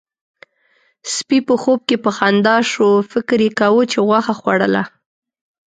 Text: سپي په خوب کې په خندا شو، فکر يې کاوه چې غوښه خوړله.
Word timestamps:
سپي 1.13 1.39
په 1.47 1.55
خوب 1.61 1.79
کې 1.87 1.97
په 2.03 2.09
خندا 2.17 2.57
شو، 2.71 2.89
فکر 3.11 3.37
يې 3.45 3.49
کاوه 3.59 3.83
چې 3.91 3.97
غوښه 4.07 4.33
خوړله. 4.39 4.83